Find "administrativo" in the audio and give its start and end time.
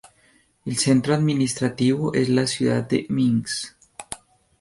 1.13-2.11